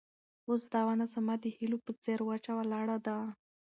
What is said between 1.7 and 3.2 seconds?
په څېر وچه ولاړه ده.